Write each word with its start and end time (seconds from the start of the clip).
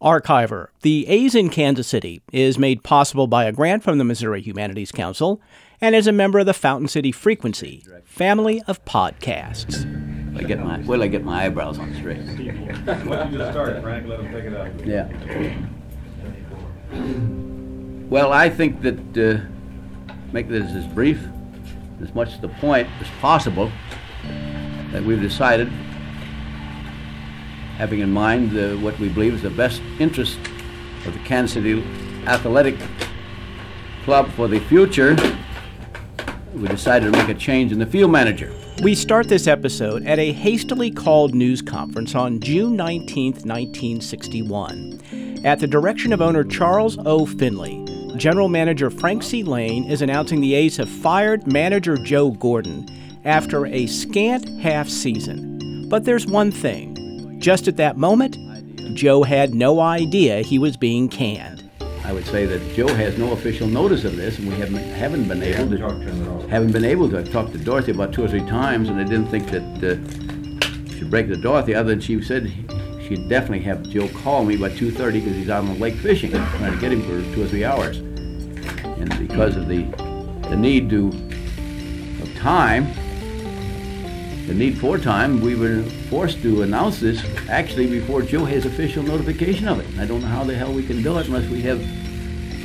Archiver, 0.00 0.68
the 0.82 1.08
A's 1.08 1.34
in 1.34 1.50
Kansas 1.50 1.88
City, 1.88 2.22
is 2.32 2.58
made 2.58 2.84
possible 2.84 3.26
by 3.26 3.44
a 3.44 3.52
grant 3.52 3.82
from 3.82 3.98
the 3.98 4.04
Missouri 4.04 4.40
Humanities 4.40 4.92
Council 4.92 5.40
and 5.80 5.94
is 5.94 6.06
a 6.06 6.12
member 6.12 6.38
of 6.38 6.46
the 6.46 6.54
Fountain 6.54 6.88
City 6.88 7.10
Frequency 7.10 7.84
family 8.04 8.62
of 8.68 8.84
podcasts. 8.84 9.86
I 10.36 10.42
get 10.44 10.60
my 10.60 10.78
will 10.80 11.02
I 11.02 11.08
get 11.08 11.24
my 11.24 11.46
eyebrows 11.46 11.80
on 11.80 11.92
straight? 11.94 12.18
Why 12.22 13.16
don't 13.16 13.32
you 13.32 13.38
just 13.38 13.52
start, 13.52 13.82
Frank? 13.82 14.06
Let 14.06 14.20
him 14.20 14.32
pick 14.32 14.44
it 14.44 14.54
up. 14.54 14.68
Yeah. 14.84 15.08
Well, 18.08 18.32
I 18.32 18.48
think 18.48 18.80
that 18.82 19.18
uh, 19.18 19.44
make 20.32 20.48
this 20.48 20.70
as 20.72 20.86
brief, 20.86 21.20
as 22.00 22.14
much 22.14 22.36
to 22.36 22.40
the 22.40 22.48
point 22.48 22.88
as 23.00 23.08
possible, 23.20 23.70
that 24.92 25.02
we've 25.02 25.20
decided, 25.20 25.70
having 27.78 28.00
in 28.00 28.10
mind 28.10 28.58
uh, 28.58 28.76
what 28.78 28.98
we 28.98 29.08
believe 29.08 29.32
is 29.34 29.42
the 29.42 29.50
best 29.50 29.80
interest 30.00 30.36
of 31.06 31.14
the 31.14 31.20
Kansas 31.20 31.54
City 31.54 31.82
Athletic 32.26 32.76
Club 34.04 34.28
for 34.32 34.48
the 34.48 34.58
future, 34.60 35.16
we 36.54 36.66
decided 36.66 37.12
to 37.12 37.18
make 37.18 37.28
a 37.28 37.38
change 37.38 37.70
in 37.70 37.78
the 37.78 37.86
field 37.86 38.10
manager. 38.10 38.52
We 38.82 38.96
start 38.96 39.28
this 39.28 39.46
episode 39.46 40.06
at 40.06 40.18
a 40.18 40.32
hastily 40.32 40.90
called 40.90 41.34
news 41.34 41.62
conference 41.62 42.14
on 42.16 42.40
June 42.40 42.74
19, 42.74 43.34
1961. 43.44 45.40
At 45.44 45.60
the 45.60 45.66
direction 45.68 46.12
of 46.12 46.20
owner 46.20 46.42
Charles 46.42 46.98
O. 47.06 47.26
Finley, 47.26 47.84
General 48.16 48.48
Manager 48.48 48.90
Frank 48.90 49.22
C. 49.22 49.44
Lane 49.44 49.84
is 49.84 50.02
announcing 50.02 50.40
the 50.40 50.54
A's 50.54 50.76
have 50.78 50.88
fired 50.88 51.46
manager 51.46 51.96
Joe 51.96 52.32
Gordon 52.32 52.88
after 53.24 53.66
a 53.66 53.86
scant 53.86 54.48
half 54.60 54.88
season. 54.88 55.88
But 55.88 56.04
there's 56.04 56.26
one 56.26 56.50
thing. 56.50 56.87
Just 57.38 57.68
at 57.68 57.76
that 57.76 57.96
moment, 57.96 58.36
Joe 58.96 59.22
had 59.22 59.54
no 59.54 59.78
idea 59.78 60.40
he 60.40 60.58
was 60.58 60.76
being 60.76 61.08
canned. 61.08 61.70
I 62.04 62.12
would 62.12 62.26
say 62.26 62.46
that 62.46 62.74
Joe 62.74 62.88
has 62.88 63.16
no 63.16 63.30
official 63.32 63.68
notice 63.68 64.04
of 64.04 64.16
this, 64.16 64.38
and 64.38 64.48
we 64.48 64.54
haven't 64.54 64.78
haven't 64.78 65.28
been 65.28 65.42
able 65.42 65.76
to 65.76 66.48
haven't 66.48 66.72
been 66.72 66.84
able 66.84 67.08
to. 67.10 67.18
I 67.18 67.22
talked 67.22 67.52
to 67.52 67.58
Dorothy 67.58 67.92
about 67.92 68.12
two 68.12 68.24
or 68.24 68.28
three 68.28 68.44
times, 68.46 68.88
and 68.88 68.98
I 68.98 69.04
didn't 69.04 69.28
think 69.28 69.50
that 69.50 69.62
uh, 69.62 70.96
she'd 70.96 71.10
break 71.10 71.28
the 71.28 71.36
Dorothy. 71.36 71.74
Other 71.74 71.90
than 71.90 72.00
she 72.00 72.20
said 72.22 72.50
she'd 73.06 73.28
definitely 73.28 73.60
have 73.60 73.82
Joe 73.88 74.08
call 74.08 74.44
me 74.44 74.56
by 74.56 74.70
2:30 74.70 75.12
because 75.12 75.36
he's 75.36 75.48
out 75.48 75.62
on 75.62 75.74
the 75.74 75.78
lake 75.78 75.94
fishing, 75.94 76.32
trying 76.32 76.72
to 76.72 76.80
get 76.80 76.90
him 76.90 77.02
for 77.02 77.34
two 77.34 77.44
or 77.44 77.46
three 77.46 77.64
hours. 77.64 77.98
And 77.98 79.16
because 79.28 79.54
of 79.54 79.68
the 79.68 79.84
the 80.48 80.56
need 80.56 80.90
to 80.90 81.08
of 82.20 82.34
time, 82.36 82.88
the 84.48 84.54
need 84.54 84.78
for 84.78 84.96
time, 84.96 85.42
we 85.42 85.54
were 85.54 85.82
forced 86.08 86.40
to 86.40 86.62
announce 86.62 87.00
this 87.00 87.22
actually 87.50 87.86
before 87.86 88.22
Joe 88.22 88.46
has 88.46 88.64
official 88.64 89.02
notification 89.02 89.68
of 89.68 89.78
it. 89.78 90.00
I 90.00 90.06
don't 90.06 90.22
know 90.22 90.26
how 90.26 90.42
the 90.42 90.54
hell 90.54 90.72
we 90.72 90.86
can 90.86 91.02
do 91.02 91.18
it 91.18 91.26
unless 91.26 91.46
we 91.50 91.60
have 91.62 91.78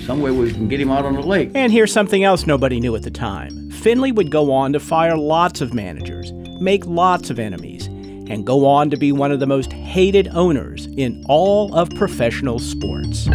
some 0.05 0.21
way 0.21 0.31
we 0.31 0.53
can 0.53 0.69
get 0.69 0.79
him 0.79 0.89
out 0.89 1.03
on 1.03 1.15
the 1.15 1.21
lake. 1.21 1.51
And 1.55 1.73
here's 1.73 1.91
something 1.91 2.23
else 2.23 2.47
nobody 2.47 2.79
knew 2.79 2.95
at 2.95 3.03
the 3.03 3.11
time 3.11 3.69
Finley 3.69 4.13
would 4.13 4.31
go 4.31 4.53
on 4.53 4.71
to 4.71 4.79
fire 4.79 5.17
lots 5.17 5.59
of 5.59 5.73
managers, 5.73 6.31
make 6.61 6.85
lots 6.85 7.29
of 7.29 7.37
enemies, 7.37 7.87
and 7.87 8.45
go 8.45 8.65
on 8.65 8.89
to 8.89 8.95
be 8.95 9.11
one 9.11 9.33
of 9.33 9.41
the 9.41 9.45
most 9.45 9.73
hated 9.73 10.29
owners 10.29 10.85
in 10.85 11.21
all 11.27 11.75
of 11.75 11.89
professional 11.91 12.59
sports. 12.59 13.25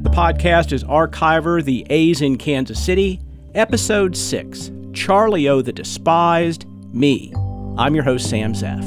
The 0.00 0.10
podcast 0.10 0.72
is 0.72 0.82
Archiver 0.82 1.64
The 1.64 1.86
A's 1.88 2.20
in 2.20 2.36
Kansas 2.36 2.84
City, 2.84 3.20
Episode 3.54 4.16
6 4.16 4.72
Charlie 4.98 5.48
O 5.48 5.62
the 5.62 5.72
Despised, 5.72 6.66
me. 6.92 7.32
I'm 7.78 7.94
your 7.94 8.02
host, 8.02 8.28
Sam 8.28 8.52
Zeff. 8.52 8.82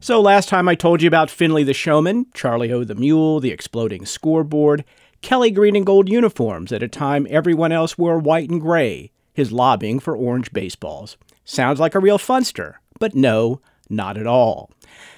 So, 0.00 0.18
last 0.18 0.48
time 0.48 0.66
I 0.66 0.74
told 0.74 1.02
you 1.02 1.08
about 1.08 1.30
Finley 1.30 1.62
the 1.62 1.74
Showman, 1.74 2.26
Charlie 2.32 2.72
O 2.72 2.84
the 2.84 2.94
Mule, 2.94 3.38
the 3.38 3.50
exploding 3.50 4.06
scoreboard, 4.06 4.82
Kelly 5.20 5.50
green 5.50 5.76
and 5.76 5.84
gold 5.84 6.08
uniforms 6.08 6.72
at 6.72 6.82
a 6.82 6.88
time 6.88 7.26
everyone 7.28 7.70
else 7.70 7.98
wore 7.98 8.18
white 8.18 8.48
and 8.48 8.62
gray, 8.62 9.12
his 9.34 9.52
lobbying 9.52 10.00
for 10.00 10.16
orange 10.16 10.54
baseballs. 10.54 11.18
Sounds 11.44 11.78
like 11.78 11.94
a 11.94 12.00
real 12.00 12.18
funster, 12.18 12.76
but 12.98 13.14
no, 13.14 13.60
not 13.90 14.16
at 14.16 14.26
all. 14.26 14.70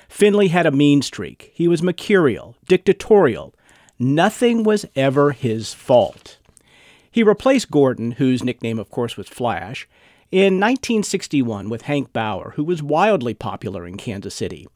Finley 0.08 0.48
had 0.48 0.66
a 0.66 0.72
mean 0.72 1.00
streak. 1.00 1.52
He 1.54 1.68
was 1.68 1.80
mercurial, 1.80 2.56
dictatorial. 2.66 3.54
Nothing 3.98 4.64
was 4.64 4.86
ever 4.96 5.32
his 5.32 5.72
fault. 5.72 6.38
He 7.10 7.22
replaced 7.22 7.70
Gordon, 7.70 8.12
whose 8.12 8.42
nickname, 8.42 8.78
of 8.78 8.90
course, 8.90 9.16
was 9.16 9.28
Flash, 9.28 9.88
in 10.32 10.58
1961 10.58 11.68
with 11.68 11.82
Hank 11.82 12.12
Bauer, 12.12 12.54
who 12.56 12.64
was 12.64 12.82
wildly 12.82 13.34
popular 13.34 13.86
in 13.86 13.96
Kansas 13.96 14.34
City. 14.34 14.66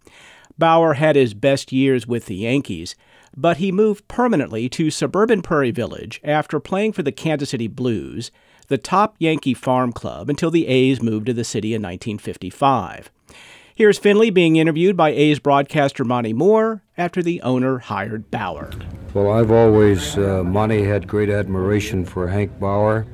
Bauer 0.56 0.94
had 0.94 1.16
his 1.16 1.34
best 1.34 1.72
years 1.72 2.06
with 2.06 2.26
the 2.26 2.36
Yankees, 2.36 2.94
but 3.36 3.56
he 3.56 3.72
moved 3.72 4.06
permanently 4.06 4.68
to 4.68 4.90
suburban 4.90 5.42
Prairie 5.42 5.72
Village 5.72 6.20
after 6.22 6.60
playing 6.60 6.92
for 6.92 7.02
the 7.02 7.10
Kansas 7.10 7.50
City 7.50 7.66
Blues, 7.66 8.30
the 8.68 8.78
top 8.78 9.16
Yankee 9.18 9.54
farm 9.54 9.92
club, 9.92 10.30
until 10.30 10.52
the 10.52 10.68
A's 10.68 11.02
moved 11.02 11.26
to 11.26 11.32
the 11.32 11.44
city 11.44 11.74
in 11.74 11.82
1955. 11.82 13.10
Here's 13.74 13.98
Finley 13.98 14.30
being 14.30 14.56
interviewed 14.56 14.96
by 14.96 15.10
A's 15.10 15.38
broadcaster 15.38 16.04
Monty 16.04 16.32
Moore 16.32 16.82
after 16.96 17.22
the 17.22 17.40
owner 17.42 17.78
hired 17.78 18.28
Bauer. 18.30 18.70
Well, 19.18 19.32
I've 19.32 19.50
always, 19.50 20.16
uh, 20.16 20.44
Monty 20.44 20.84
had 20.84 21.08
great 21.08 21.28
admiration 21.28 22.04
for 22.04 22.28
Hank 22.28 22.60
Bauer. 22.60 23.04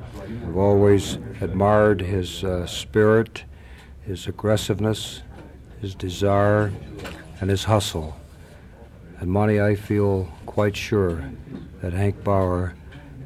I've 0.47 0.55
always 0.55 1.17
admired 1.41 1.99
his 1.99 2.43
uh, 2.43 2.67
spirit, 2.67 3.43
his 4.03 4.27
aggressiveness, 4.27 5.23
his 5.81 5.95
desire, 5.95 6.71
and 7.41 7.49
his 7.49 7.63
hustle. 7.63 8.15
And 9.19 9.31
Monty, 9.31 9.59
I 9.59 9.73
feel 9.73 10.31
quite 10.45 10.77
sure 10.77 11.27
that 11.81 11.93
Hank 11.93 12.23
Bauer 12.23 12.75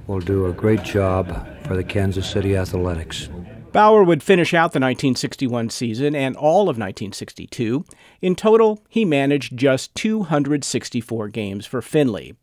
will 0.07 0.21
do 0.21 0.45
a 0.45 0.53
great 0.53 0.83
job 0.83 1.27
for 1.67 1.75
the 1.75 1.83
Kansas 1.83 2.29
City 2.29 2.55
Athletics. 2.55 3.27
Bauer 3.71 4.03
would 4.03 4.23
finish 4.23 4.53
out 4.53 4.71
the 4.71 4.79
1961 4.79 5.69
season 5.69 6.15
and 6.15 6.35
all 6.35 6.63
of 6.63 6.77
1962. 6.77 7.85
In 8.21 8.35
total, 8.35 8.83
he 8.89 9.05
managed 9.05 9.55
just 9.55 9.93
264 9.93 11.27
games 11.29 11.67
for 11.67 11.81
Finley. 11.81 12.35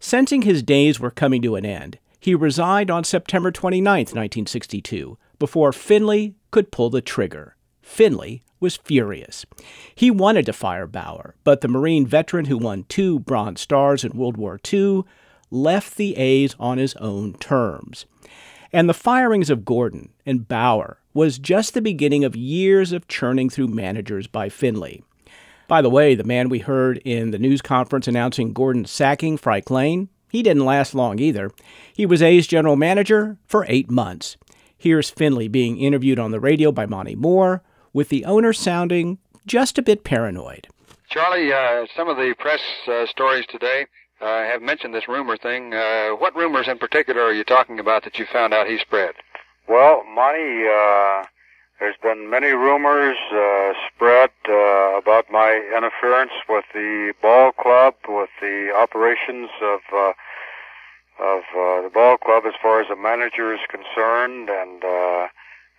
Sensing 0.00 0.42
his 0.42 0.64
days 0.64 0.98
were 0.98 1.10
coming 1.12 1.40
to 1.42 1.54
an 1.54 1.64
end, 1.64 1.98
he 2.18 2.34
resigned 2.34 2.90
on 2.90 3.04
September 3.04 3.52
29, 3.52 3.84
1962, 3.84 5.16
before 5.38 5.72
Finley 5.72 6.34
could 6.50 6.72
pull 6.72 6.90
the 6.90 7.00
trigger. 7.00 7.56
Finley 7.80 8.42
was 8.58 8.76
furious. 8.76 9.46
He 9.94 10.10
wanted 10.10 10.46
to 10.46 10.52
fire 10.52 10.88
Bauer, 10.88 11.36
but 11.44 11.60
the 11.60 11.68
Marine 11.68 12.06
veteran 12.06 12.46
who 12.46 12.58
won 12.58 12.84
two 12.88 13.20
Bronze 13.20 13.60
Stars 13.60 14.02
in 14.02 14.18
World 14.18 14.36
War 14.36 14.58
II 14.72 15.04
left 15.50 15.96
the 15.96 16.16
A's 16.16 16.56
on 16.58 16.78
his 16.78 16.94
own 16.96 17.34
terms. 17.34 18.06
And 18.72 18.88
the 18.88 18.94
firings 18.94 19.50
of 19.50 19.64
Gordon 19.64 20.10
and 20.24 20.46
Bauer 20.46 20.98
was 21.14 21.38
just 21.38 21.74
the 21.74 21.82
beginning 21.82 22.24
of 22.24 22.36
years 22.36 22.92
of 22.92 23.08
churning 23.08 23.48
through 23.48 23.68
managers 23.68 24.26
by 24.26 24.48
Finley. 24.48 25.02
By 25.68 25.82
the 25.82 25.90
way, 25.90 26.14
the 26.14 26.24
man 26.24 26.48
we 26.48 26.60
heard 26.60 26.98
in 27.04 27.30
the 27.30 27.38
news 27.38 27.62
conference 27.62 28.06
announcing 28.06 28.52
Gordon's 28.52 28.90
sacking, 28.90 29.36
Frank 29.36 29.70
Lane, 29.70 30.08
he 30.30 30.42
didn't 30.42 30.64
last 30.64 30.94
long 30.94 31.18
either. 31.18 31.50
He 31.92 32.06
was 32.06 32.22
A's 32.22 32.46
general 32.46 32.76
manager 32.76 33.38
for 33.46 33.64
eight 33.68 33.90
months. 33.90 34.36
Here's 34.76 35.10
Finley 35.10 35.48
being 35.48 35.78
interviewed 35.78 36.18
on 36.18 36.30
the 36.30 36.40
radio 36.40 36.70
by 36.70 36.86
Monty 36.86 37.14
Moore, 37.14 37.62
with 37.92 38.10
the 38.10 38.24
owner 38.24 38.52
sounding 38.52 39.18
just 39.46 39.78
a 39.78 39.82
bit 39.82 40.04
paranoid. 40.04 40.68
Charlie, 41.08 41.52
uh, 41.52 41.86
some 41.96 42.08
of 42.08 42.16
the 42.16 42.34
press 42.38 42.60
uh, 42.86 43.06
stories 43.06 43.46
today 43.48 43.86
uh, 44.20 44.44
have 44.44 44.62
mentioned 44.62 44.94
this 44.94 45.08
rumor 45.08 45.36
thing. 45.36 45.74
Uh, 45.74 46.10
what 46.10 46.34
rumors 46.36 46.68
in 46.68 46.78
particular 46.78 47.22
are 47.22 47.32
you 47.32 47.44
talking 47.44 47.78
about 47.78 48.04
that 48.04 48.18
you 48.18 48.26
found 48.32 48.54
out 48.54 48.66
he 48.66 48.78
spread? 48.78 49.14
Well, 49.68 50.04
Monty, 50.14 50.66
uh, 50.68 51.24
there's 51.80 51.96
been 52.02 52.30
many 52.30 52.52
rumors 52.52 53.16
uh, 53.32 53.72
spread 53.92 54.30
uh, 54.48 54.96
about 54.96 55.30
my 55.30 55.60
interference 55.76 56.32
with 56.48 56.64
the 56.72 57.12
ball 57.20 57.52
club, 57.52 57.94
with 58.08 58.30
the 58.40 58.72
operations 58.74 59.50
of 59.60 59.80
uh, 59.92 60.12
of 61.18 61.40
uh, 61.56 61.82
the 61.82 61.90
ball 61.92 62.16
club 62.18 62.44
as 62.46 62.54
far 62.60 62.80
as 62.80 62.88
the 62.88 62.96
manager 62.96 63.52
is 63.52 63.60
concerned. 63.68 64.48
And 64.50 64.84
uh, 64.84 65.28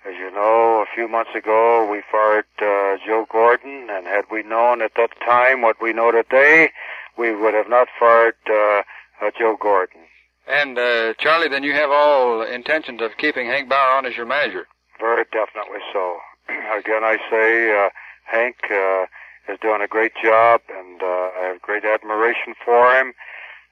as 0.08 0.16
you 0.18 0.32
know, 0.32 0.84
a 0.84 0.86
few 0.94 1.08
months 1.08 1.32
ago 1.36 1.90
we 1.90 2.02
fired 2.12 2.46
uh, 2.62 2.98
Joe 3.06 3.26
Gordon, 3.32 3.88
and 3.90 4.06
had 4.06 4.26
we 4.32 4.44
known 4.44 4.82
at 4.82 4.94
that 4.96 5.20
time 5.22 5.62
what 5.62 5.82
we 5.82 5.94
know 5.94 6.12
today, 6.12 6.72
we 7.18 7.36
would 7.36 7.54
have 7.54 7.70
not 7.70 7.88
fired 8.00 8.36
uh, 8.50 8.82
uh, 9.22 9.32
Joe 9.38 9.58
Gordon. 9.60 10.02
And 10.48 10.78
uh, 10.78 11.14
Charlie, 11.20 11.50
then 11.50 11.64
you 11.64 11.74
have 11.74 11.92
all 11.92 12.42
intentions 12.42 13.02
of 13.02 13.18
keeping 13.18 13.48
Hank 13.48 13.70
Bauer 13.70 13.98
on 13.98 14.06
as 14.06 14.16
your 14.16 14.26
manager. 14.26 14.68
Very 15.00 15.26
definitely 15.26 15.80
so. 15.92 16.18
Again, 16.50 17.04
I 17.04 17.18
say 17.30 17.78
uh, 17.78 17.90
Hank 18.26 18.56
uh, 18.72 19.06
is 19.52 19.60
doing 19.62 19.82
a 19.82 19.88
great 19.88 20.14
job, 20.24 20.62
and 20.70 21.02
uh, 21.02 21.06
I 21.06 21.50
have 21.52 21.62
great 21.62 21.84
admiration 21.84 22.54
for 22.64 22.92
him. 22.94 23.14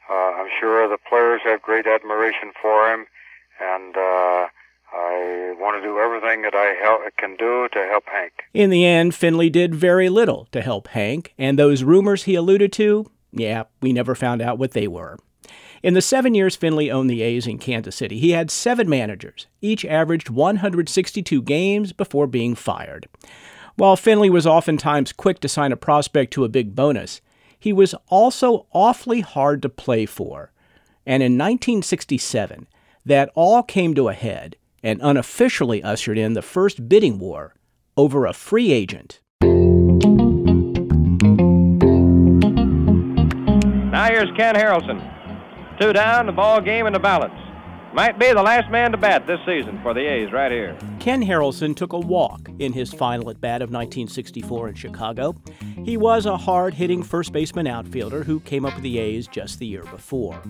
Uh, 0.09 0.13
I'm 0.13 0.49
sure 0.59 0.87
the 0.87 0.97
players 1.09 1.41
have 1.45 1.61
great 1.61 1.87
admiration 1.87 2.51
for 2.61 2.93
him, 2.93 3.05
and 3.59 3.95
uh, 3.95 4.47
I 4.93 5.55
want 5.57 5.81
to 5.81 5.81
do 5.81 5.97
everything 5.97 6.43
that 6.43 6.53
I 6.53 6.75
help, 6.83 7.01
can 7.17 7.35
do 7.37 7.67
to 7.73 7.79
help 7.89 8.05
Hank. 8.07 8.33
In 8.53 8.69
the 8.69 8.85
end, 8.85 9.15
Finley 9.15 9.49
did 9.49 9.73
very 9.73 10.09
little 10.09 10.47
to 10.51 10.61
help 10.61 10.89
Hank, 10.89 11.33
and 11.37 11.57
those 11.57 11.83
rumors 11.83 12.23
he 12.23 12.35
alluded 12.35 12.71
to, 12.73 13.09
yeah, 13.35 13.63
we 13.81 13.93
never 13.93 14.15
found 14.15 14.41
out 14.41 14.57
what 14.57 14.71
they 14.71 14.87
were. 14.87 15.17
In 15.83 15.93
the 15.93 16.01
seven 16.01 16.33
years 16.33 16.55
Finley 16.55 16.89
owned 16.89 17.09
the 17.09 17.21
A's 17.21 17.45
in 17.45 17.59
Kansas 17.59 17.95
City, 17.95 18.17
he 18.17 18.31
had 18.31 18.49
seven 18.49 18.89
managers. 18.89 19.45
Each 19.61 19.85
averaged 19.85 20.29
162 20.29 21.41
games 21.43 21.93
before 21.93 22.25
being 22.25 22.55
fired. 22.55 23.07
While 23.75 23.95
Finley 23.97 24.29
was 24.29 24.47
oftentimes 24.47 25.13
quick 25.13 25.39
to 25.41 25.49
sign 25.49 25.71
a 25.71 25.77
prospect 25.77 26.33
to 26.33 26.45
a 26.45 26.49
big 26.49 26.75
bonus, 26.75 27.21
he 27.59 27.73
was 27.73 27.93
also 28.07 28.65
awfully 28.71 29.21
hard 29.21 29.61
to 29.61 29.69
play 29.69 30.05
for. 30.05 30.51
And 31.05 31.21
in 31.21 31.33
1967, 31.33 32.67
that 33.05 33.29
all 33.35 33.61
came 33.61 33.93
to 33.93 34.09
a 34.09 34.13
head 34.13 34.55
and 34.81 34.99
unofficially 35.03 35.83
ushered 35.83 36.17
in 36.17 36.33
the 36.33 36.41
first 36.41 36.87
bidding 36.87 37.19
war 37.19 37.53
over 37.97 38.25
a 38.25 38.33
free 38.33 38.71
agent. 38.71 39.19
Here's 44.25 44.37
Ken 44.37 44.55
Harrelson. 44.55 45.79
Two 45.79 45.93
down, 45.93 46.25
the 46.25 46.31
ball 46.31 46.59
game 46.59 46.87
in 46.87 46.93
the 46.93 46.99
balance. 46.99 47.39
Might 47.93 48.17
be 48.17 48.33
the 48.33 48.41
last 48.41 48.71
man 48.71 48.91
to 48.91 48.97
bat 48.97 49.27
this 49.27 49.39
season 49.45 49.79
for 49.83 49.93
the 49.93 49.99
A's 49.99 50.31
right 50.31 50.51
here. 50.51 50.75
Ken 50.99 51.23
Harrelson 51.23 51.75
took 51.75 51.93
a 51.93 51.99
walk 51.99 52.49
in 52.57 52.73
his 52.73 52.91
final 52.91 53.29
at 53.29 53.39
bat 53.39 53.61
of 53.61 53.69
1964 53.69 54.69
in 54.69 54.73
Chicago. 54.73 55.35
He 55.83 55.95
was 55.95 56.25
a 56.25 56.37
hard 56.37 56.73
hitting 56.73 57.03
first 57.03 57.33
baseman 57.33 57.67
outfielder 57.67 58.23
who 58.23 58.39
came 58.39 58.65
up 58.65 58.73
with 58.73 58.81
the 58.81 58.97
A's 58.97 59.27
just 59.27 59.59
the 59.59 59.67
year 59.67 59.83
before. 59.83 60.41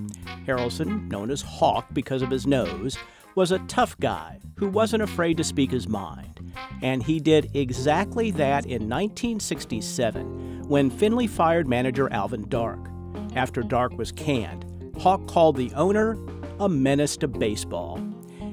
Harrelson, 0.47 1.09
known 1.09 1.29
as 1.29 1.41
Hawk 1.41 1.87
because 1.91 2.21
of 2.21 2.31
his 2.31 2.47
nose, 2.47 2.97
was 3.35 3.51
a 3.51 3.59
tough 3.67 3.99
guy 3.99 4.39
who 4.55 4.69
wasn't 4.69 5.03
afraid 5.03 5.35
to 5.35 5.43
speak 5.43 5.71
his 5.71 5.89
mind. 5.89 6.53
And 6.81 7.03
he 7.03 7.19
did 7.19 7.53
exactly 7.53 8.31
that 8.31 8.65
in 8.65 8.87
1967 8.87 10.63
when 10.69 10.89
Finley 10.89 11.27
fired 11.27 11.67
manager 11.67 12.09
Alvin 12.13 12.47
Dark. 12.47 12.94
After 13.35 13.61
Dark 13.61 13.97
was 13.97 14.13
canned, 14.13 14.65
Hawk 14.97 15.27
called 15.27 15.57
the 15.57 15.71
owner 15.73 16.17
a 16.59 16.69
menace 16.69 17.17
to 17.17 17.27
baseball. 17.27 17.99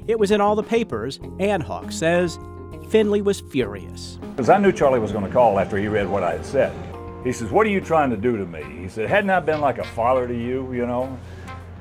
It 0.09 0.19
was 0.19 0.33
in 0.33 0.41
all 0.41 0.57
the 0.57 0.63
papers, 0.65 1.21
and 1.39 1.63
Hawk 1.63 1.93
says 1.93 2.37
Finley 2.89 3.23
was 3.23 3.41
furious. 3.41 4.19
Because 4.21 4.49
I 4.49 4.59
knew 4.59 4.73
Charlie 4.73 4.99
was 4.99 5.13
going 5.13 5.25
to 5.25 5.31
call 5.31 5.61
after 5.61 5.77
he 5.77 5.87
read 5.87 6.09
what 6.09 6.25
I 6.25 6.33
had 6.33 6.45
said. 6.45 6.75
He 7.23 7.33
says, 7.33 7.53
What 7.53 7.65
are 7.65 7.71
you 7.71 7.81
trying 7.81 8.11
to 8.11 8.17
do 8.17 8.37
to 8.37 8.45
me? 8.45 8.65
He 8.81 8.89
said, 8.89 9.09
Hadn't 9.09 9.31
I 9.31 9.39
been 9.39 9.61
like 9.61 9.79
a 9.79 9.85
father 9.85 10.27
to 10.27 10.35
you, 10.35 10.73
you 10.73 10.85
know? 10.85 11.17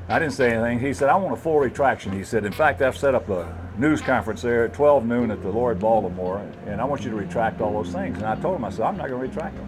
I 0.08 0.20
didn't 0.20 0.34
say 0.34 0.52
anything. 0.52 0.80
He 0.80 0.94
said, 0.94 1.10
I 1.10 1.16
want 1.16 1.34
a 1.34 1.42
full 1.42 1.60
retraction. 1.60 2.12
He 2.12 2.24
said, 2.24 2.46
In 2.46 2.52
fact, 2.52 2.84
I've 2.84 2.98
set 2.98 3.16
up 3.16 3.28
a 3.30 3.52
news 3.80 4.02
conference 4.02 4.44
there 4.44 4.66
at 4.66 4.74
12 4.76 5.06
noon 5.06 5.32
at 5.32 5.42
the 5.42 5.50
Lloyd 5.50 5.80
Baltimore, 5.80 6.46
and 6.68 6.80
I 6.80 6.86
want 6.86 7.04
you 7.04 7.10
to 7.10 7.16
retract 7.16 7.62
all 7.62 7.74
those 7.74 7.92
things. 7.92 8.18
And 8.18 8.28
I 8.28 8.36
told 8.36 8.58
him, 8.58 8.66
I 8.66 8.70
said, 8.70 8.82
I'm 8.82 8.98
not 8.98 9.10
going 9.10 9.22
to 9.22 9.28
retract 9.28 9.56
them. 9.56 9.68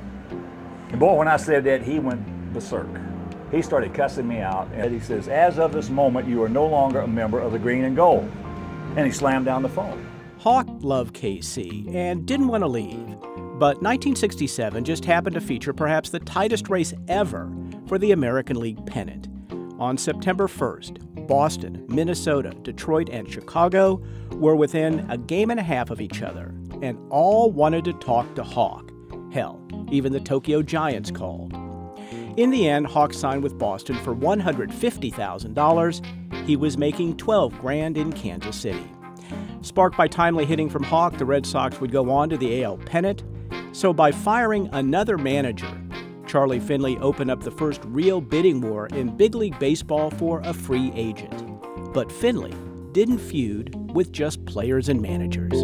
And 0.90 1.00
boy, 1.00 1.16
when 1.16 1.28
I 1.28 1.38
said 1.38 1.64
that, 1.64 1.82
he 1.82 1.98
went 1.98 2.54
berserk. 2.54 2.88
He 3.54 3.62
started 3.62 3.94
cussing 3.94 4.28
me 4.28 4.40
out, 4.40 4.68
and 4.74 4.92
he 4.92 5.00
says, 5.00 5.28
As 5.28 5.60
of 5.60 5.74
this 5.74 5.92
moment, 5.92 6.28
you 6.28 6.42
are 6.42 6.50
no 6.50 6.66
longer 6.66 7.02
a 7.02 7.08
member 7.08 7.40
of 7.40 7.52
the 7.52 7.60
Green 7.60 7.84
and 7.84 7.96
Gold. 7.96 8.30
And 8.96 9.06
he 9.06 9.12
slammed 9.12 9.46
down 9.46 9.62
the 9.62 9.70
phone. 9.70 10.04
Hawk 10.40 10.68
loved 10.80 11.16
KC 11.16 11.94
and 11.94 12.26
didn't 12.26 12.48
want 12.48 12.64
to 12.64 12.68
leave. 12.68 13.06
But 13.60 13.80
1967 13.82 14.84
just 14.84 15.06
happened 15.06 15.36
to 15.36 15.42
feature 15.42 15.72
perhaps 15.72 16.10
the 16.10 16.20
tightest 16.20 16.68
race 16.68 16.96
ever 17.08 17.54
for 17.86 18.00
the 18.00 18.12
American 18.12 18.60
League 18.60 18.84
pennant. 18.88 19.28
On 19.80 20.00
September 20.00 20.48
1st, 20.48 21.28
Boston, 21.28 21.86
Minnesota, 21.88 22.56
Detroit, 22.64 23.10
and 23.10 23.32
Chicago 23.32 24.02
were 24.32 24.56
within 24.56 25.06
a 25.12 25.18
game 25.18 25.52
and 25.52 25.60
a 25.60 25.64
half 25.64 25.92
of 25.92 26.02
each 26.02 26.24
other, 26.24 26.56
and 26.82 26.98
all 27.12 27.52
wanted 27.52 27.86
to 27.86 27.94
talk 27.94 28.34
to 28.34 28.44
Hawk. 28.44 28.92
Hell, 29.32 29.62
even 29.92 30.12
the 30.12 30.20
Tokyo 30.20 30.64
Giants 30.64 31.12
called. 31.12 31.63
In 32.36 32.50
the 32.50 32.68
end, 32.68 32.88
Hawk 32.88 33.14
signed 33.14 33.44
with 33.44 33.60
Boston 33.60 33.96
for 33.98 34.16
$150,000. 34.16 36.48
He 36.48 36.56
was 36.56 36.80
making 36.80 37.18
12 37.18 37.60
grand 37.60 37.96
in 37.96 38.12
Kansas 38.12 38.56
City. 38.56 38.90
Sparked 39.62 39.98
by 39.98 40.08
timely 40.08 40.46
hitting 40.46 40.68
from 40.68 40.82
Hawk, 40.84 41.16
the 41.18 41.26
Red 41.26 41.46
Sox 41.46 41.80
would 41.80 41.92
go 41.92 42.10
on 42.10 42.30
to 42.30 42.38
the 42.38 42.64
AL 42.64 42.80
pennant. 42.80 43.24
So 43.72 43.94
by 43.94 44.12
firing 44.12 44.68
another 44.74 45.16
manager, 45.18 45.80
Charlie 46.26 46.60
Finley 46.60 46.98
opened 46.98 47.30
up 47.30 47.44
the 47.44 47.52
first 47.52 47.82
real 47.86 48.20
bidding 48.20 48.62
war 48.62 48.88
in 48.88 49.16
big 49.16 49.36
league 49.36 49.60
baseball 49.60 50.10
for 50.10 50.42
a 50.42 50.54
free 50.54 50.92
agent. 50.96 51.40
But 51.94 52.12
Finley 52.12 52.54
didn't 52.94 53.20
feud 53.20 53.76
with 53.94 54.12
just 54.12 54.44
players 54.46 54.90
and 54.90 55.00
managers. 55.02 55.64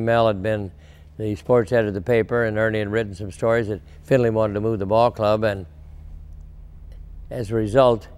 Ernie 0.00 0.06
Mehl 0.06 0.28
had 0.28 0.42
been 0.42 0.72
the 1.18 1.34
sports 1.34 1.72
editor 1.72 1.88
of 1.88 1.94
the 1.94 2.00
paper, 2.00 2.44
and 2.44 2.56
Ernie 2.56 2.78
had 2.78 2.90
written 2.90 3.14
some 3.14 3.30
stories 3.30 3.68
that 3.68 3.82
Finley 4.04 4.30
wanted 4.30 4.54
to 4.54 4.60
move 4.60 4.78
the 4.78 4.86
ball 4.86 5.10
club, 5.10 5.44
and 5.44 5.66
as 7.30 7.50
a 7.50 7.54
result, 7.54 8.08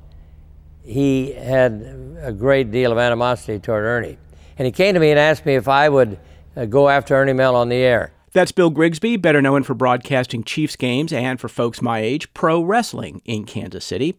he 0.85 1.33
had 1.33 2.17
a 2.21 2.33
great 2.33 2.71
deal 2.71 2.93
of 2.93 2.99
animosity 2.99 3.59
toward 3.59 3.85
Ernie. 3.85 4.19
And 4.59 4.67
he 4.67 4.73
came 4.73 4.95
to 4.95 5.01
me 5.01 5.11
and 5.11 5.19
asked 5.19 5.45
me 5.45 5.55
if 5.55 5.69
I 5.69 5.89
would 5.89 6.19
uh, 6.57 6.67
go 6.67 6.89
after 6.89 7.15
Ernie 7.17 7.33
Mehl 7.33 7.55
on 7.55 7.69
the 7.69 7.77
air. 7.77 8.13
That's 8.33 8.53
Bill 8.53 8.71
Grigsby, 8.71 9.19
better 9.19 9.43
known 9.43 9.63
for 9.63 9.75
broadcasting 9.75 10.43
Chiefs 10.43 10.77
games 10.77 11.13
and, 11.13 11.39
for 11.39 11.49
folks 11.49 11.83
my 11.83 12.01
age, 12.01 12.33
pro 12.33 12.63
wrestling 12.63 13.21
in 13.27 13.45
Kansas 13.45 13.85
City. 13.85 14.17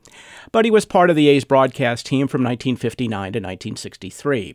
But 0.52 0.66
he 0.66 0.72
was 0.72 0.86
part 0.86 1.10
of 1.10 1.16
the 1.16 1.30
A's 1.30 1.46
broadcast 1.46 2.06
team 2.06 2.28
from 2.28 2.44
1959 2.44 3.10
to 3.34 3.40
1963 3.40 4.54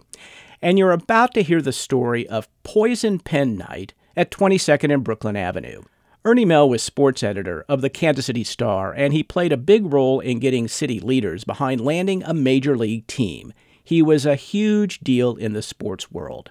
and 0.60 0.78
you're 0.78 0.93
about 0.93 1.34
to 1.34 1.43
hear 1.43 1.62
the 1.62 1.72
story 1.72 2.26
of 2.28 2.49
Poison 2.62 3.19
Pen 3.19 3.56
Night 3.56 3.94
at 4.16 4.31
22nd 4.31 4.93
and 4.93 5.05
Brooklyn 5.05 5.37
Avenue. 5.37 5.82
Ernie 6.25 6.44
Mehl 6.44 6.69
was 6.69 6.82
sports 6.82 7.22
editor 7.22 7.64
of 7.69 7.81
the 7.81 7.88
Kansas 7.88 8.26
City 8.26 8.44
Star, 8.44 8.93
and 8.93 9.12
he 9.12 9.22
played 9.22 9.52
a 9.52 9.56
big 9.56 9.93
role 9.93 10.20
in 10.20 10.40
getting 10.40 10.69
city 10.69 11.00
leaders 11.00 11.44
behind 11.44 11.81
landing 11.81 12.22
a 12.25 12.34
major 12.34 12.76
league 12.76 13.06
team. 13.06 13.52
He 13.82 14.02
was 14.02 14.26
a 14.26 14.34
huge 14.34 15.00
deal 15.00 15.37
in 15.37 15.52
the 15.52 15.62
sports 15.62 16.10
world. 16.10 16.50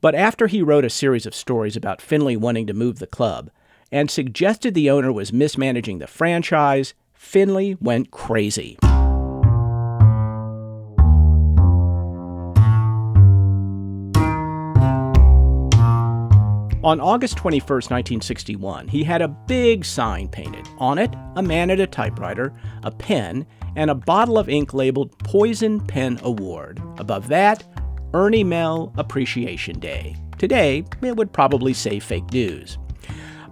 But 0.00 0.14
after 0.14 0.46
he 0.46 0.62
wrote 0.62 0.84
a 0.84 0.90
series 0.90 1.26
of 1.26 1.34
stories 1.34 1.76
about 1.76 2.02
Finley 2.02 2.36
wanting 2.36 2.66
to 2.68 2.74
move 2.74 2.98
the 2.98 3.06
club 3.06 3.50
and 3.90 4.10
suggested 4.10 4.74
the 4.74 4.90
owner 4.90 5.12
was 5.12 5.32
mismanaging 5.32 5.98
the 5.98 6.06
franchise, 6.06 6.94
Finley 7.12 7.76
went 7.80 8.10
crazy. 8.10 8.78
On 16.82 16.98
August 16.98 17.36
21, 17.36 17.60
1961, 17.66 18.88
he 18.88 19.04
had 19.04 19.20
a 19.20 19.28
big 19.28 19.84
sign 19.84 20.28
painted. 20.28 20.66
On 20.78 20.96
it, 20.96 21.14
a 21.36 21.42
man 21.42 21.70
at 21.70 21.78
a 21.78 21.86
typewriter, 21.86 22.54
a 22.84 22.90
pen, 22.90 23.46
and 23.76 23.90
a 23.90 23.94
bottle 23.94 24.38
of 24.38 24.48
ink 24.48 24.72
labeled 24.72 25.18
Poison 25.18 25.80
Pen 25.80 26.18
Award. 26.22 26.82
Above 26.96 27.28
that, 27.28 27.64
Ernie 28.14 28.44
Mehl 28.44 28.94
Appreciation 28.96 29.78
Day. 29.78 30.16
Today, 30.38 30.82
it 31.02 31.16
would 31.16 31.34
probably 31.34 31.74
say 31.74 32.00
fake 32.00 32.32
news. 32.32 32.78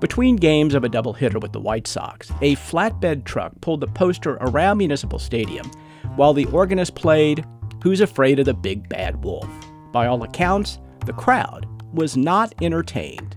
Between 0.00 0.36
games 0.36 0.74
of 0.74 0.84
a 0.84 0.88
doubleheader 0.88 1.38
with 1.38 1.52
the 1.52 1.60
White 1.60 1.86
Sox, 1.86 2.30
a 2.40 2.56
flatbed 2.56 3.24
truck 3.24 3.52
pulled 3.60 3.82
the 3.82 3.88
poster 3.88 4.38
around 4.40 4.78
Municipal 4.78 5.18
Stadium 5.18 5.70
while 6.16 6.32
the 6.32 6.46
organist 6.46 6.94
played 6.94 7.44
Who's 7.82 8.00
Afraid 8.00 8.38
of 8.38 8.46
the 8.46 8.54
Big 8.54 8.88
Bad 8.88 9.22
Wolf. 9.22 9.50
By 9.92 10.06
all 10.06 10.22
accounts, 10.22 10.78
the 11.04 11.12
crowd 11.12 11.66
was 11.92 12.16
not 12.16 12.54
entertained. 12.62 13.36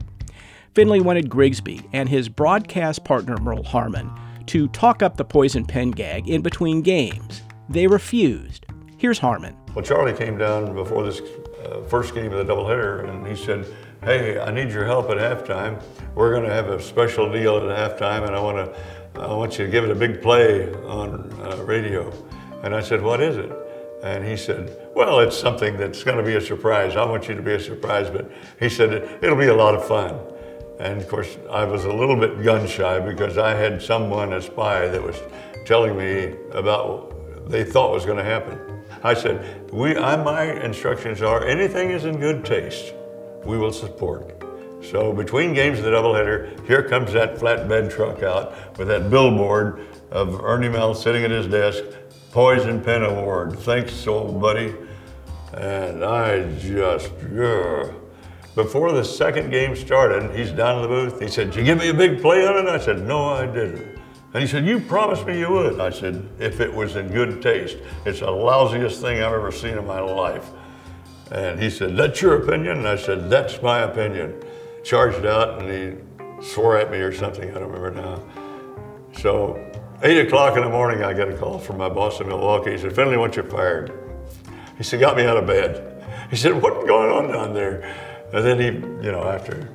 Finley 0.73 1.01
wanted 1.01 1.29
Grigsby 1.29 1.81
and 1.91 2.07
his 2.07 2.29
broadcast 2.29 3.03
partner 3.03 3.37
Merle 3.37 3.63
Harmon 3.63 4.09
to 4.47 4.67
talk 4.69 5.03
up 5.03 5.17
the 5.17 5.25
poison 5.25 5.65
pen 5.65 5.91
gag 5.91 6.29
in 6.29 6.41
between 6.41 6.81
games. 6.81 7.41
They 7.69 7.87
refused. 7.87 8.65
Here's 8.97 9.19
Harmon. 9.19 9.55
Well, 9.75 9.83
Charlie 9.83 10.13
came 10.13 10.37
down 10.37 10.73
before 10.73 11.03
this 11.03 11.21
uh, 11.65 11.81
first 11.89 12.13
game 12.13 12.31
of 12.31 12.45
the 12.45 12.53
doubleheader, 12.53 13.09
and 13.09 13.25
he 13.25 13.35
said, 13.35 13.65
"Hey, 14.03 14.39
I 14.39 14.51
need 14.51 14.71
your 14.71 14.85
help 14.85 15.09
at 15.09 15.17
halftime. 15.17 15.81
We're 16.15 16.31
going 16.31 16.43
to 16.43 16.53
have 16.53 16.67
a 16.67 16.81
special 16.81 17.31
deal 17.31 17.57
at 17.57 17.63
halftime, 17.97 18.25
and 18.27 18.35
I 18.35 18.41
want 18.41 18.57
to, 18.57 19.19
I 19.21 19.33
want 19.33 19.57
you 19.57 19.65
to 19.65 19.71
give 19.71 19.83
it 19.83 19.91
a 19.91 19.95
big 19.95 20.21
play 20.21 20.73
on 20.73 21.31
uh, 21.41 21.63
radio." 21.63 22.11
And 22.63 22.75
I 22.75 22.81
said, 22.81 23.01
"What 23.01 23.21
is 23.21 23.37
it?" 23.37 23.51
And 24.03 24.25
he 24.25 24.35
said, 24.35 24.77
Well, 24.95 25.19
it's 25.19 25.37
something 25.37 25.77
that's 25.77 26.03
going 26.03 26.17
to 26.17 26.23
be 26.23 26.35
a 26.35 26.41
surprise. 26.41 26.95
I 26.95 27.05
want 27.05 27.27
you 27.27 27.35
to 27.35 27.41
be 27.41 27.53
a 27.53 27.59
surprise. 27.59 28.09
But 28.09 28.29
he 28.59 28.69
said, 28.69 29.19
It'll 29.21 29.37
be 29.37 29.47
a 29.47 29.55
lot 29.55 29.75
of 29.75 29.87
fun. 29.87 30.19
And 30.79 30.99
of 30.99 31.07
course, 31.07 31.37
I 31.49 31.63
was 31.63 31.85
a 31.85 31.93
little 31.93 32.15
bit 32.15 32.43
gun 32.43 32.67
shy 32.67 32.99
because 32.99 33.37
I 33.37 33.53
had 33.53 33.81
someone, 33.81 34.33
a 34.33 34.41
spy, 34.41 34.87
that 34.87 35.01
was 35.01 35.19
telling 35.65 35.95
me 35.95 36.35
about 36.51 37.13
what 37.13 37.49
they 37.51 37.63
thought 37.63 37.91
was 37.91 38.05
going 38.05 38.17
to 38.17 38.23
happen. 38.23 38.59
I 39.03 39.13
said, 39.13 39.71
we, 39.71 39.95
I, 39.95 40.15
my 40.15 40.43
instructions 40.43 41.21
are 41.21 41.45
anything 41.45 41.91
is 41.91 42.05
in 42.05 42.19
good 42.19 42.43
taste, 42.43 42.93
we 43.45 43.57
will 43.57 43.71
support. 43.71 44.43
So 44.83 45.13
between 45.13 45.53
games 45.53 45.77
of 45.77 45.85
the 45.85 45.91
doubleheader, 45.91 46.65
here 46.65 46.81
comes 46.81 47.13
that 47.13 47.35
flatbed 47.35 47.91
truck 47.91 48.23
out 48.23 48.77
with 48.77 48.87
that 48.87 49.11
billboard 49.11 49.85
of 50.09 50.43
Ernie 50.43 50.67
Mehl 50.67 50.95
sitting 50.95 51.23
at 51.23 51.29
his 51.29 51.47
desk, 51.47 51.83
Poison 52.31 52.81
Pen 52.81 53.03
Award. 53.03 53.59
Thanks, 53.59 54.07
old 54.07 54.39
buddy. 54.39 54.73
And 55.53 56.03
I 56.03 56.49
just, 56.59 57.11
yeah. 57.33 57.91
Before 58.55 58.91
the 58.91 59.03
second 59.03 59.49
game 59.49 59.75
started, 59.75 60.33
he's 60.37 60.51
down 60.51 60.77
in 60.77 60.81
the 60.83 60.87
booth. 60.87 61.21
He 61.21 61.27
said, 61.27 61.51
Did 61.51 61.59
you 61.59 61.63
give 61.65 61.77
me 61.77 61.89
a 61.89 61.93
big 61.93 62.21
play 62.21 62.45
on 62.45 62.57
it? 62.57 62.69
I 62.69 62.79
said, 62.79 63.05
No, 63.05 63.25
I 63.25 63.45
didn't. 63.45 63.99
And 64.33 64.41
he 64.41 64.47
said, 64.47 64.65
You 64.65 64.79
promised 64.79 65.25
me 65.25 65.39
you 65.39 65.49
would. 65.49 65.79
I 65.79 65.89
said, 65.89 66.27
If 66.39 66.61
it 66.61 66.73
was 66.73 66.95
in 66.95 67.09
good 67.09 67.41
taste. 67.41 67.77
It's 68.05 68.19
the 68.19 68.27
lousiest 68.27 69.01
thing 69.01 69.21
I've 69.21 69.33
ever 69.33 69.51
seen 69.51 69.77
in 69.77 69.85
my 69.85 69.99
life. 69.99 70.49
And 71.31 71.61
he 71.61 71.69
said, 71.69 71.95
That's 71.95 72.21
your 72.21 72.41
opinion? 72.43 72.79
And 72.79 72.87
I 72.87 72.95
said, 72.95 73.29
That's 73.29 73.61
my 73.61 73.79
opinion. 73.79 74.41
Charged 74.83 75.25
out 75.25 75.61
and 75.61 75.69
he 75.69 76.45
swore 76.45 76.77
at 76.77 76.91
me 76.91 76.97
or 76.97 77.13
something. 77.13 77.49
I 77.49 77.53
don't 77.53 77.71
remember 77.71 77.91
now. 77.91 78.23
So, 79.19 79.70
8 80.03 80.25
o'clock 80.25 80.57
in 80.57 80.63
the 80.63 80.69
morning, 80.69 81.03
I 81.03 81.13
got 81.13 81.29
a 81.29 81.37
call 81.37 81.59
from 81.59 81.77
my 81.77 81.87
boss 81.87 82.19
in 82.19 82.27
Milwaukee. 82.27 82.71
He 82.71 82.77
said, 82.79 82.95
Finley 82.95 83.17
wants 83.17 83.37
you 83.37 83.43
fired. 83.43 83.91
He 84.77 84.83
said, 84.83 84.99
Got 84.99 85.15
me 85.15 85.25
out 85.25 85.37
of 85.37 85.45
bed. 85.45 86.03
He 86.31 86.35
said, 86.35 86.59
What's 86.59 86.85
going 86.87 87.11
on 87.11 87.31
down 87.31 87.53
there? 87.53 87.83
And 88.33 88.43
then 88.43 88.59
he, 88.59 88.65
you 89.05 89.11
know, 89.11 89.23
after 89.23 89.69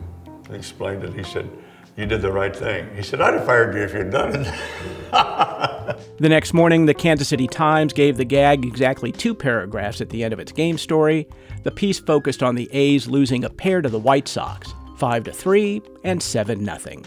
he 0.48 0.56
explained 0.56 1.04
it, 1.04 1.14
he 1.14 1.22
said, 1.22 1.48
You 1.96 2.06
did 2.06 2.22
the 2.22 2.32
right 2.32 2.54
thing. 2.54 2.92
He 2.96 3.02
said, 3.02 3.20
I'd 3.20 3.34
have 3.34 3.46
fired 3.46 3.74
you 3.76 3.82
if 3.82 3.94
you'd 3.94 4.10
done 4.10 4.34
it. 4.34 4.44
the 5.12 6.28
next 6.28 6.52
morning, 6.52 6.86
the 6.86 6.94
Kansas 6.94 7.28
City 7.28 7.46
Times 7.46 7.92
gave 7.92 8.16
the 8.16 8.24
gag 8.24 8.64
exactly 8.64 9.12
two 9.12 9.34
paragraphs 9.34 10.00
at 10.00 10.10
the 10.10 10.24
end 10.24 10.32
of 10.32 10.40
its 10.40 10.50
game 10.50 10.76
story. 10.76 11.28
The 11.62 11.70
piece 11.70 12.00
focused 12.00 12.42
on 12.42 12.56
the 12.56 12.68
A's 12.72 13.06
losing 13.06 13.44
a 13.44 13.50
pair 13.50 13.80
to 13.80 13.88
the 13.88 14.00
White 14.00 14.26
Sox, 14.26 14.74
5 14.96 15.24
to 15.24 15.32
3 15.32 15.82
and 16.02 16.20
7 16.20 16.64
0. 16.64 17.02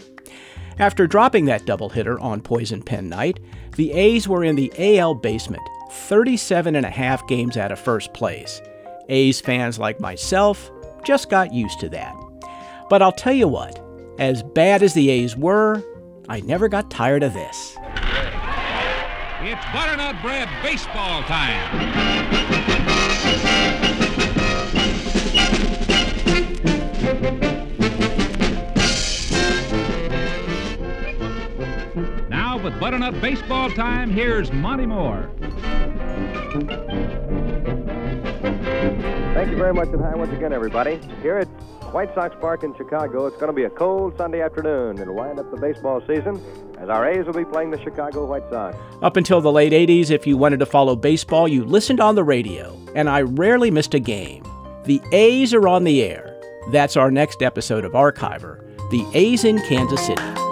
After 0.80 1.06
dropping 1.06 1.44
that 1.44 1.66
double 1.66 1.90
hitter 1.90 2.18
on 2.20 2.40
Poison 2.40 2.82
Pen 2.82 3.10
night, 3.10 3.38
the 3.76 3.92
A's 3.92 4.26
were 4.26 4.42
in 4.42 4.56
the 4.56 4.72
AL 4.78 5.16
basement, 5.16 5.62
37 5.90 6.74
and 6.74 6.86
a 6.86 6.90
half 6.90 7.28
games 7.28 7.58
out 7.58 7.70
of 7.70 7.78
first 7.78 8.14
place. 8.14 8.62
A's 9.10 9.42
fans 9.42 9.78
like 9.78 10.00
myself 10.00 10.70
just 11.04 11.28
got 11.28 11.52
used 11.52 11.80
to 11.80 11.90
that. 11.90 12.16
But 12.88 13.02
I'll 13.02 13.12
tell 13.12 13.34
you 13.34 13.46
what, 13.46 13.78
as 14.18 14.42
bad 14.42 14.82
as 14.82 14.94
the 14.94 15.10
A's 15.10 15.36
were, 15.36 15.84
I 16.30 16.40
never 16.40 16.66
got 16.66 16.90
tired 16.90 17.24
of 17.24 17.34
this. 17.34 17.76
It's 19.42 19.64
butternut 19.74 20.22
bread 20.22 20.48
baseball 20.62 21.22
time. 21.24 22.00
Butternut 32.80 33.20
baseball 33.20 33.70
time, 33.70 34.10
here's 34.10 34.50
Monty 34.50 34.86
Moore. 34.86 35.30
Thank 39.34 39.50
you 39.50 39.56
very 39.56 39.74
much, 39.74 39.88
and 39.88 40.00
hi 40.00 40.14
once 40.14 40.32
again, 40.32 40.54
everybody. 40.54 40.98
Here 41.20 41.36
at 41.36 41.46
White 41.92 42.14
Sox 42.14 42.34
Park 42.40 42.64
in 42.64 42.74
Chicago, 42.76 43.26
it's 43.26 43.36
going 43.36 43.48
to 43.48 43.52
be 43.52 43.64
a 43.64 43.70
cold 43.70 44.16
Sunday 44.16 44.40
afternoon. 44.40 44.98
It'll 44.98 45.14
wind 45.14 45.38
up 45.38 45.50
the 45.50 45.58
baseball 45.58 46.00
season 46.06 46.42
as 46.78 46.88
our 46.88 47.06
A's 47.06 47.26
will 47.26 47.34
be 47.34 47.44
playing 47.44 47.70
the 47.70 47.80
Chicago 47.82 48.24
White 48.24 48.48
Sox. 48.48 48.74
Up 49.02 49.18
until 49.18 49.42
the 49.42 49.52
late 49.52 49.72
80s, 49.72 50.10
if 50.10 50.26
you 50.26 50.38
wanted 50.38 50.60
to 50.60 50.66
follow 50.66 50.96
baseball, 50.96 51.46
you 51.46 51.64
listened 51.66 52.00
on 52.00 52.14
the 52.14 52.24
radio, 52.24 52.74
and 52.94 53.10
I 53.10 53.20
rarely 53.20 53.70
missed 53.70 53.92
a 53.92 54.00
game. 54.00 54.42
The 54.84 55.02
A's 55.12 55.52
are 55.52 55.68
on 55.68 55.84
the 55.84 56.02
air. 56.02 56.34
That's 56.70 56.96
our 56.96 57.10
next 57.10 57.42
episode 57.42 57.84
of 57.84 57.92
Archiver 57.92 58.64
The 58.90 59.06
A's 59.12 59.44
in 59.44 59.58
Kansas 59.66 60.06
City. 60.06 60.49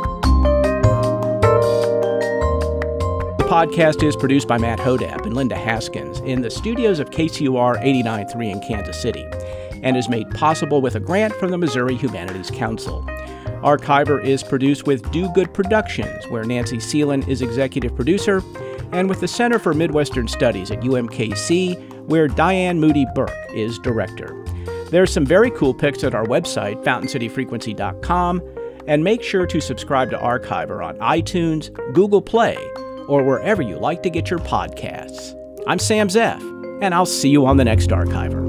Podcast 3.48 4.06
is 4.06 4.14
produced 4.14 4.46
by 4.46 4.58
Matt 4.58 4.78
Hodapp 4.78 5.24
and 5.24 5.34
Linda 5.34 5.56
Haskins 5.56 6.20
in 6.20 6.42
the 6.42 6.50
studios 6.50 6.98
of 6.98 7.08
KCUR 7.08 7.82
89.3 7.82 8.52
in 8.52 8.60
Kansas 8.60 9.00
City 9.00 9.24
and 9.82 9.96
is 9.96 10.10
made 10.10 10.30
possible 10.32 10.82
with 10.82 10.96
a 10.96 11.00
grant 11.00 11.32
from 11.36 11.50
the 11.50 11.56
Missouri 11.56 11.96
Humanities 11.96 12.50
Council. 12.50 13.02
Archiver 13.62 14.22
is 14.22 14.42
produced 14.42 14.86
with 14.86 15.10
Do 15.12 15.30
Good 15.32 15.54
Productions, 15.54 16.26
where 16.28 16.44
Nancy 16.44 16.76
Seelan 16.76 17.26
is 17.26 17.40
executive 17.40 17.96
producer, 17.96 18.42
and 18.92 19.08
with 19.08 19.20
the 19.20 19.28
Center 19.28 19.58
for 19.58 19.72
Midwestern 19.72 20.28
Studies 20.28 20.70
at 20.70 20.80
UMKC, 20.80 22.06
where 22.06 22.28
Diane 22.28 22.78
Mutti 22.78 23.06
Burke 23.14 23.32
is 23.54 23.78
director. 23.78 24.44
There's 24.90 25.10
some 25.10 25.24
very 25.24 25.50
cool 25.52 25.72
pics 25.72 26.04
at 26.04 26.14
our 26.14 26.26
website, 26.26 26.84
fountaincityfrequency.com, 26.84 28.42
and 28.86 29.02
make 29.02 29.22
sure 29.22 29.46
to 29.46 29.60
subscribe 29.62 30.10
to 30.10 30.18
Archiver 30.18 30.84
on 30.84 30.98
iTunes, 30.98 31.72
Google 31.94 32.20
Play, 32.20 32.58
or 33.08 33.22
wherever 33.22 33.62
you 33.62 33.78
like 33.78 34.02
to 34.04 34.10
get 34.10 34.30
your 34.30 34.38
podcasts. 34.38 35.34
I'm 35.66 35.78
Sam 35.78 36.08
Zeff, 36.08 36.40
and 36.82 36.94
I'll 36.94 37.06
see 37.06 37.28
you 37.28 37.46
on 37.46 37.56
the 37.56 37.64
next 37.64 37.88
Archiver. 37.88 38.47